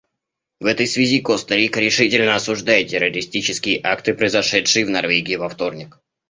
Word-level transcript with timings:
В 0.59 0.65
этой 0.65 0.87
связи 0.87 1.19
Коста-Рика 1.21 1.79
решительно 1.79 2.33
осуждает 2.33 2.87
террористические 2.87 3.79
акты, 3.83 4.15
произошедшие 4.15 4.83
в 4.87 4.89
Норвегии 4.89 5.35
во 5.35 5.47
вторник. 5.47 5.99